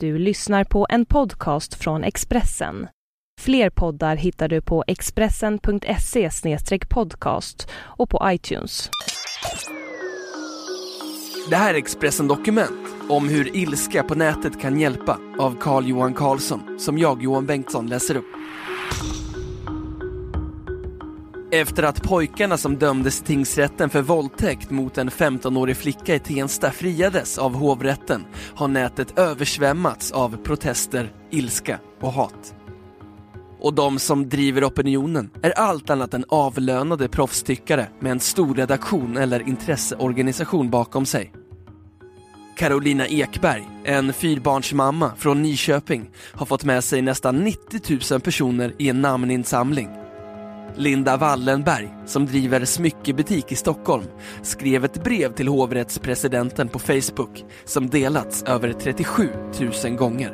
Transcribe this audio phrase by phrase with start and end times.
[0.00, 2.88] Du lyssnar på en podcast från Expressen.
[3.40, 6.30] Fler poddar hittar du på expressen.se
[6.88, 8.90] podcast och på iTunes.
[11.50, 16.14] Det här är Expressen Dokument om hur ilska på nätet kan hjälpa av Carl Johan
[16.14, 18.45] Carlsson som jag, Johan Bengtsson, läser upp.
[21.50, 26.70] Efter att pojkarna som dömdes i tingsrätten för våldtäkt mot en 15-årig flicka i Tensta
[26.70, 28.24] friades av hovrätten
[28.54, 32.54] har nätet översvämmats av protester, ilska och hat.
[33.60, 39.16] Och de som driver opinionen är allt annat än avlönade proffstyckare med en stor redaktion
[39.16, 41.32] eller intresseorganisation bakom sig.
[42.56, 48.88] Carolina Ekberg, en fyrbarnsmamma från Nyköping, har fått med sig nästan 90 000 personer i
[48.88, 50.05] en namninsamling
[50.76, 54.04] Linda Wallenberg, som driver smyckebutik i Stockholm,
[54.42, 59.28] skrev ett brev till hovrättspresidenten på Facebook som delats över 37
[59.84, 60.32] 000 gånger.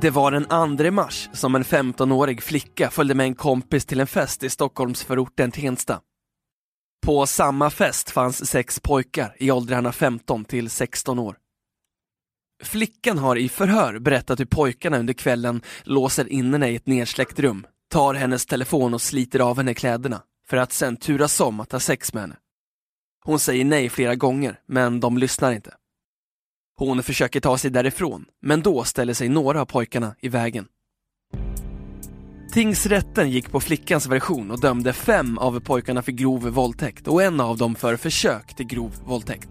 [0.00, 4.06] Det var den 2 mars som en 15-årig flicka följde med en kompis till en
[4.06, 6.00] fest i Stockholmsförorten Tensta.
[7.02, 11.36] På samma fest fanns sex pojkar i åldrarna 15 till 16 år.
[12.62, 17.38] Flickan har i förhör berättat hur pojkarna under kvällen låser in henne i ett nedsläckt
[17.38, 21.72] rum, tar hennes telefon och sliter av henne kläderna för att sen turas om att
[21.72, 22.36] ha sex med henne.
[23.24, 25.74] Hon säger nej flera gånger, men de lyssnar inte.
[26.76, 30.68] Hon försöker ta sig därifrån, men då ställer sig några av pojkarna i vägen.
[32.58, 37.40] Tingsrätten gick på flickans version och dömde fem av pojkarna för grov våldtäkt och en
[37.40, 39.48] av dem för försök till grov våldtäkt.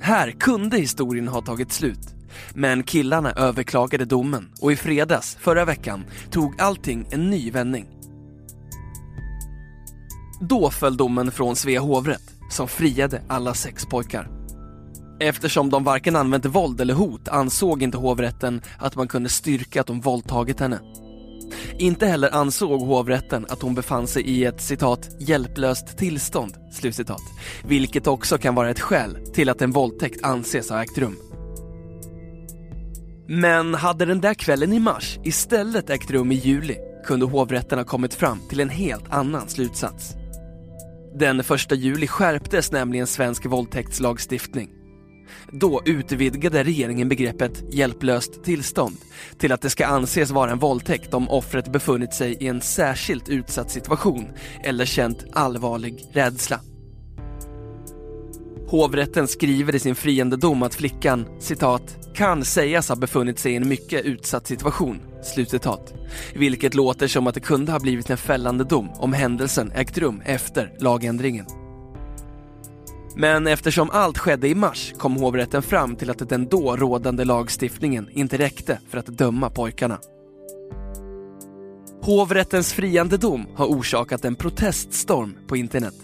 [0.00, 2.14] Här kunde historien ha tagit slut.
[2.54, 7.86] Men killarna överklagade domen och i fredags, förra veckan, tog allting en ny vändning.
[10.40, 14.30] Då föll domen från Svea hovrätt, som friade alla sex pojkar.
[15.20, 19.86] Eftersom de varken använt våld eller hot ansåg inte hovrätten att man kunde styrka att
[19.86, 20.80] de våldtagit henne.
[21.78, 27.22] Inte heller ansåg hovrätten att hon befann sig i ett citat hjälplöst tillstånd, slutcitat,
[27.64, 31.16] vilket också kan vara ett skäl till att en våldtäkt anses ha ägt rum.
[33.28, 36.76] Men hade den där kvällen i mars istället ägt rum i juli
[37.06, 40.14] kunde hovrätten ha kommit fram till en helt annan slutsats.
[41.14, 44.75] Den 1 juli skärptes nämligen svensk våldtäktslagstiftning
[45.50, 48.96] då utvidgade regeringen begreppet hjälplöst tillstånd
[49.38, 53.28] till att det ska anses vara en våldtäkt om offret befunnit sig i en särskilt
[53.28, 54.28] utsatt situation
[54.64, 56.60] eller känt allvarlig rädsla.
[58.68, 63.56] Hovrätten skriver i sin friande dom att flickan, citat, kan sägas ha befunnit sig i
[63.56, 65.94] en mycket utsatt situation, slutcitat.
[66.34, 70.22] Vilket låter som att det kunde ha blivit en fällande dom om händelsen ägt rum
[70.24, 71.46] efter lagändringen.
[73.18, 78.08] Men eftersom allt skedde i mars kom hovrätten fram till att den då rådande lagstiftningen
[78.12, 79.98] inte räckte för att döma pojkarna.
[82.02, 85.94] Hovrättens friande dom har orsakat en proteststorm på internet.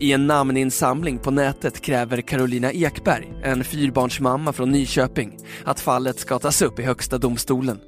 [0.00, 6.38] I en namninsamling på nätet kräver Carolina Ekberg, en fyrbarnsmamma från Nyköping, att fallet ska
[6.38, 7.80] tas upp i Högsta domstolen.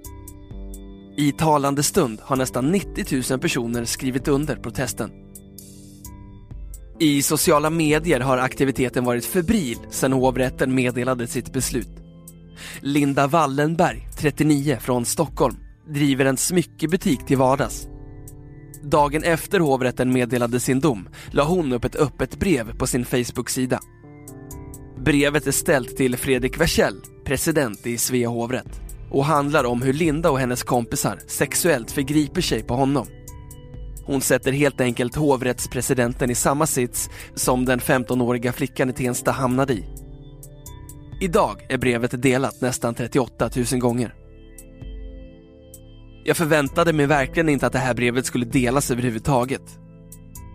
[1.16, 5.10] I talande stund har nästan 90 000 personer skrivit under protesten.
[7.00, 11.88] I sociala medier har aktiviteten varit febril sedan hovrätten meddelade sitt beslut.
[12.80, 15.56] Linda Wallenberg, 39, från Stockholm,
[15.88, 17.88] driver en smyckebutik till vardags.
[18.82, 23.80] Dagen efter hovrätten meddelade sin dom la hon upp ett öppet brev på sin Facebook-sida.
[25.04, 28.80] Brevet är ställt till Fredrik Wersäll, president i Svea hovrätt
[29.10, 33.06] och handlar om hur Linda och hennes kompisar sexuellt förgriper sig på honom.
[34.08, 39.72] Hon sätter helt enkelt hovrättspresidenten i samma sits som den 15-åriga flickan i Tensta hamnade
[39.72, 39.84] i.
[41.20, 44.14] Idag är brevet delat nästan 38 000 gånger.
[46.24, 49.78] Jag förväntade mig verkligen inte att det här brevet skulle delas överhuvudtaget.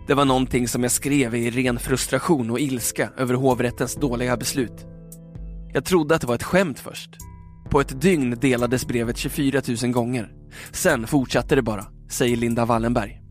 [0.06, 4.86] Det var någonting som jag skrev i ren frustration och ilska över hovrättens dåliga beslut.
[5.72, 7.10] Jag trodde att det var ett skämt först.
[7.70, 10.32] På ett dygn delades brevet 24 000 gånger.
[10.72, 13.23] Sen fortsatte det bara, säger Linda Wallenberg.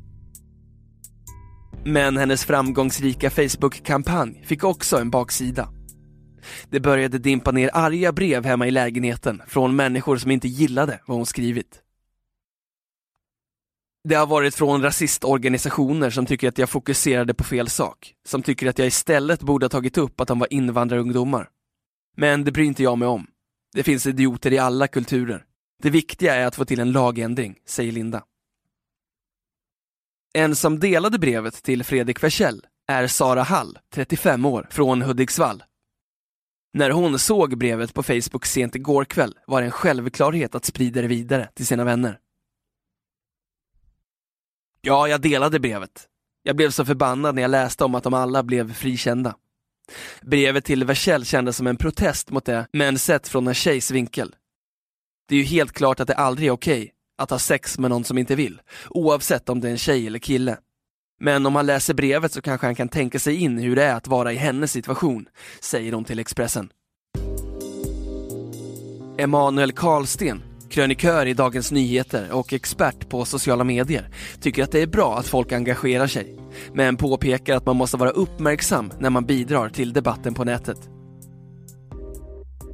[1.85, 5.69] Men hennes framgångsrika Facebook-kampanj fick också en baksida.
[6.69, 11.17] Det började dimpa ner arga brev hemma i lägenheten från människor som inte gillade vad
[11.17, 11.79] hon skrivit.
[14.03, 18.69] Det har varit från rasistorganisationer som tycker att jag fokuserade på fel sak, som tycker
[18.69, 21.49] att jag istället borde ha tagit upp att de var invandrarungdomar.
[22.17, 23.27] Men det bryr inte jag mig om.
[23.73, 25.45] Det finns idioter i alla kulturer.
[25.81, 28.23] Det viktiga är att få till en lagändring, säger Linda.
[30.35, 35.63] En som delade brevet till Fredrik Wersäll är Sara Hall, 35 år, från Hudiksvall.
[36.73, 41.01] När hon såg brevet på Facebook sent igår kväll var det en självklarhet att sprida
[41.01, 42.19] det vidare till sina vänner.
[44.81, 46.07] Ja, jag delade brevet.
[46.43, 49.35] Jag blev så förbannad när jag läste om att de alla blev frikända.
[50.21, 54.35] Brevet till Wersäll kändes som en protest mot det, men sett från en tjejs vinkel.
[55.27, 56.91] Det är ju helt klart att det aldrig är okej okay
[57.23, 60.19] att ha sex med någon som inte vill, oavsett om det är en tjej eller
[60.19, 60.57] kille.
[61.19, 63.95] Men om han läser brevet så kanske han kan tänka sig in hur det är
[63.95, 65.25] att vara i hennes situation,
[65.61, 66.69] säger hon till Expressen.
[69.17, 74.09] Emanuel Karlsten, krönikör i Dagens Nyheter och expert på sociala medier,
[74.41, 76.39] tycker att det är bra att folk engagerar sig,
[76.73, 80.77] men påpekar att man måste vara uppmärksam när man bidrar till debatten på nätet.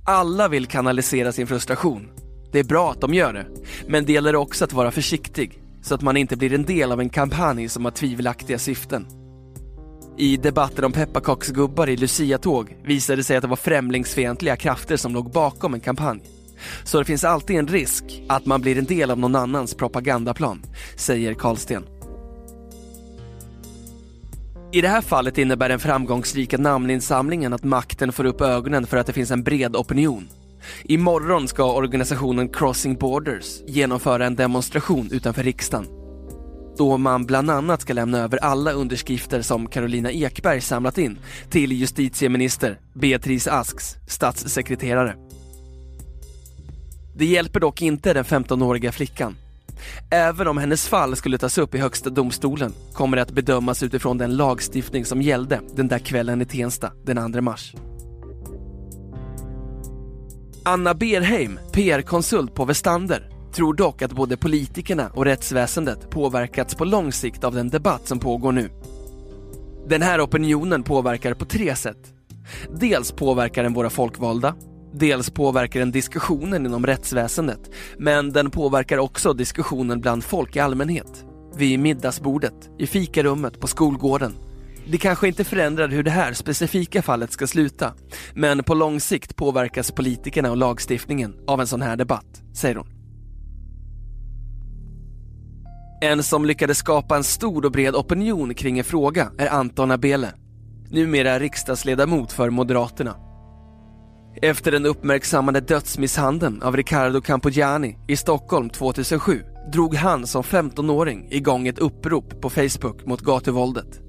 [0.06, 2.19] Alla vill kanalisera sin frustration.
[2.52, 3.46] Det är bra att de gör det,
[3.88, 7.00] men det gäller också att vara försiktig så att man inte blir en del av
[7.00, 9.08] en kampanj som har tvivelaktiga syften.
[10.18, 15.14] I debatten om pepparkaksgubbar i Lucia-tåg visade det sig att det var främlingsfientliga krafter som
[15.14, 16.22] låg bakom en kampanj.
[16.84, 20.66] Så det finns alltid en risk att man blir en del av någon annans propagandaplan,
[20.96, 21.84] säger Karlsten.
[24.72, 29.08] I det här fallet innebär den framgångsrika namninsamlingen att makten får upp ögonen för att
[29.08, 30.28] det finns en bred opinion.
[30.84, 35.86] Imorgon ska organisationen Crossing Borders genomföra en demonstration utanför riksdagen.
[36.78, 41.20] Då man bland annat ska lämna över alla underskrifter som Carolina Ekberg samlat in
[41.50, 45.16] till justitieminister Beatrice Asks statssekreterare.
[47.16, 49.36] Det hjälper dock inte den 15-åriga flickan.
[50.12, 54.18] Även om hennes fall skulle tas upp i Högsta domstolen kommer det att bedömas utifrån
[54.18, 57.76] den lagstiftning som gällde den där kvällen i Tensta den 2 mars.
[60.70, 67.12] Anna Berheim, PR-konsult på Vestander, tror dock att både politikerna och rättsväsendet påverkats på lång
[67.12, 68.70] sikt av den debatt som pågår nu.
[69.88, 71.98] Den här opinionen påverkar på tre sätt.
[72.80, 74.56] Dels påverkar den våra folkvalda,
[74.94, 81.26] dels påverkar den diskussionen inom rättsväsendet, men den påverkar också diskussionen bland folk i allmänhet.
[81.56, 84.34] Vid middagsbordet, i fikarummet, på skolgården
[84.88, 87.94] det kanske inte förändrar hur det här specifika fallet ska sluta,
[88.34, 92.88] men på lång sikt påverkas politikerna och lagstiftningen av en sån här debatt, säger hon.
[96.02, 100.34] En som lyckades skapa en stor och bred opinion kring en fråga är Anton Abele,
[100.90, 103.16] numera riksdagsledamot för Moderaterna.
[104.42, 109.44] Efter den uppmärksammade dödsmisshandeln av Riccardo Campogiani i Stockholm 2007
[109.74, 114.09] drog han som 15-åring igång ett upprop på Facebook mot gatuvåldet.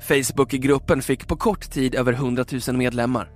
[0.00, 3.30] Facebookgruppen fick på kort tid över 100 000 medlemmar.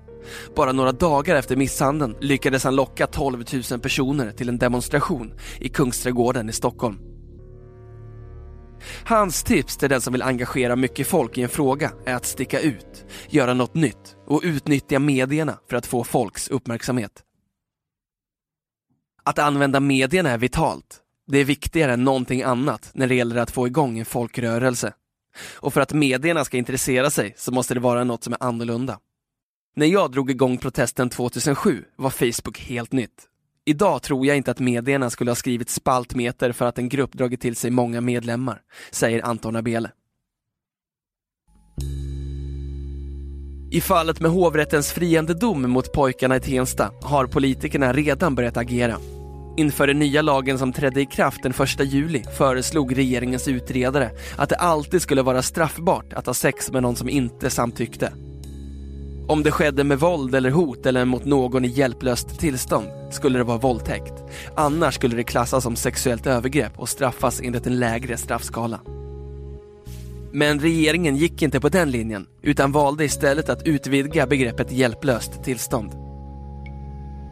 [0.56, 5.68] Bara några dagar efter misshandeln lyckades han locka 12 000 personer till en demonstration i
[5.68, 6.98] Kungsträdgården i Stockholm.
[9.04, 12.60] Hans tips till den som vill engagera mycket folk i en fråga är att sticka
[12.60, 17.22] ut, göra något nytt och utnyttja medierna för att få folks uppmärksamhet.
[19.24, 21.00] Att använda medierna är vitalt.
[21.26, 24.92] Det är viktigare än någonting annat när det gäller att få igång en folkrörelse.
[25.54, 28.98] Och för att medierna ska intressera sig så måste det vara något som är annorlunda.
[29.76, 33.28] När jag drog igång protesten 2007 var Facebook helt nytt.
[33.66, 37.40] Idag tror jag inte att medierna skulle ha skrivit spaltmeter för att en grupp dragit
[37.40, 38.60] till sig många medlemmar,
[38.90, 39.90] säger Anton Abele.
[43.70, 48.96] I fallet med hovrättens friande dom mot pojkarna i Tensta har politikerna redan börjat agera.
[49.56, 54.48] Inför den nya lagen som trädde i kraft den 1 juli föreslog regeringens utredare att
[54.48, 58.12] det alltid skulle vara straffbart att ha sex med någon som inte samtyckte.
[59.28, 63.44] Om det skedde med våld eller hot eller mot någon i hjälplöst tillstånd skulle det
[63.44, 64.14] vara våldtäkt.
[64.56, 68.80] Annars skulle det klassas som sexuellt övergrepp och straffas enligt en lägre straffskala.
[70.32, 76.03] Men regeringen gick inte på den linjen utan valde istället att utvidga begreppet hjälplöst tillstånd.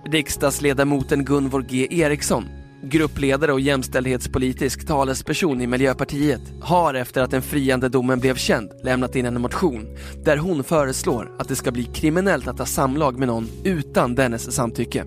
[0.04, 2.44] Riksdagsledamoten Gunvor G Eriksson,
[2.82, 9.16] gruppledare och jämställdhetspolitisk talesperson i Miljöpartiet, har efter att den friande domen blev känd lämnat
[9.16, 9.86] in en motion
[10.24, 14.54] där hon föreslår att det ska bli kriminellt att ha samlag med någon utan dennes
[14.54, 15.04] samtycke.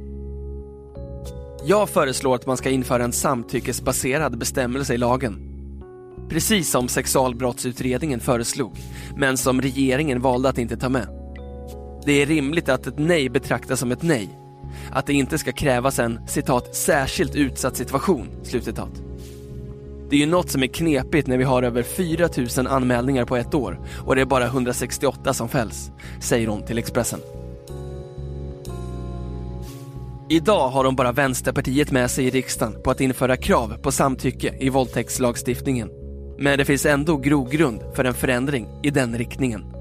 [1.65, 5.51] Jag föreslår att man ska införa en samtyckesbaserad bestämmelse i lagen.
[6.29, 8.77] Precis som sexualbrottsutredningen föreslog,
[9.17, 11.07] men som regeringen valde att inte ta med.
[12.05, 14.44] Det är rimligt att ett nej betraktas som ett nej
[14.91, 18.27] att det inte ska krävas en citat särskilt utsatt situation.
[18.43, 19.01] Slutcitat.
[20.09, 23.53] Det är ju något som är knepigt när vi har över 4000 anmälningar på ett
[23.53, 27.19] år och det är bara 168 som fälls, säger hon till Expressen.
[30.29, 34.55] Idag har de bara Vänsterpartiet med sig i riksdagen på att införa krav på samtycke
[34.59, 35.89] i våldtäktslagstiftningen.
[36.37, 39.74] Men det finns ändå grogrund för en förändring i den riktningen.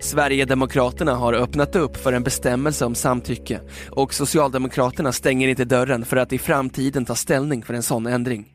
[0.00, 3.60] Sverigedemokraterna har öppnat upp för en bestämmelse om samtycke
[3.90, 8.52] och Socialdemokraterna stänger inte dörren för att i framtiden ta ställning för en sån ändring.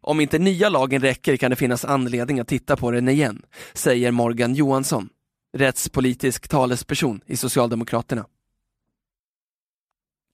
[0.00, 4.10] Om inte nya lagen räcker kan det finnas anledning att titta på den igen, säger
[4.10, 5.08] Morgan Johansson,
[5.56, 8.26] rättspolitisk talesperson i Socialdemokraterna.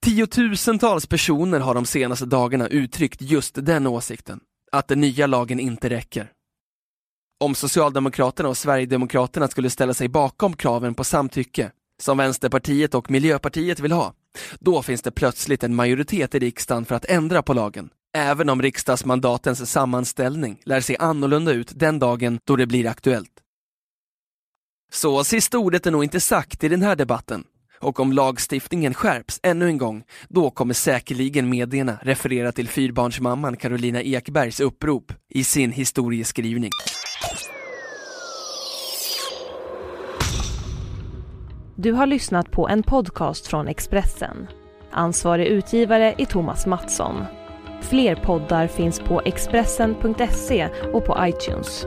[0.05, 4.41] Tiotusentals personer har de senaste dagarna uttryckt just den åsikten,
[4.73, 6.33] att den nya lagen inte räcker.
[7.39, 11.71] Om Socialdemokraterna och Sverigedemokraterna skulle ställa sig bakom kraven på samtycke,
[12.03, 14.15] som Vänsterpartiet och Miljöpartiet vill ha,
[14.61, 18.63] då finns det plötsligt en majoritet i riksdagen för att ändra på lagen, även om
[18.63, 23.41] riksdagsmandatens sammanställning lär se annorlunda ut den dagen då det blir aktuellt.
[24.93, 27.45] Så sista ordet är nog inte sagt i den här debatten.
[27.81, 34.03] Och om lagstiftningen skärps ännu en gång, då kommer säkerligen medierna referera till fyrbarnsmamman Carolina
[34.03, 36.71] Ekbergs upprop i sin historieskrivning.
[41.79, 44.47] Du har lyssnat på en podcast från Expressen.
[44.91, 47.25] Ansvarig utgivare är Thomas Mattsson.
[47.81, 51.87] Fler poddar finns på Expressen.se och på iTunes.